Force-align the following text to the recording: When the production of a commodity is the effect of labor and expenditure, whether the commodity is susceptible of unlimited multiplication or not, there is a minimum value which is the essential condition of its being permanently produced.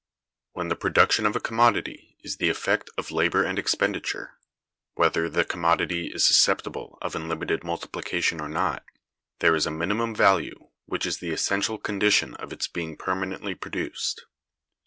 When 0.53 0.69
the 0.69 0.75
production 0.75 1.27
of 1.27 1.35
a 1.35 1.39
commodity 1.39 2.17
is 2.23 2.37
the 2.37 2.49
effect 2.49 2.89
of 2.97 3.11
labor 3.11 3.43
and 3.43 3.59
expenditure, 3.59 4.39
whether 4.95 5.29
the 5.29 5.45
commodity 5.45 6.07
is 6.07 6.25
susceptible 6.25 6.97
of 7.03 7.15
unlimited 7.15 7.63
multiplication 7.63 8.41
or 8.41 8.49
not, 8.49 8.83
there 9.41 9.53
is 9.53 9.67
a 9.67 9.69
minimum 9.69 10.15
value 10.15 10.69
which 10.87 11.05
is 11.05 11.19
the 11.19 11.29
essential 11.29 11.77
condition 11.77 12.33
of 12.37 12.51
its 12.51 12.67
being 12.67 12.97
permanently 12.97 13.53
produced. 13.53 14.25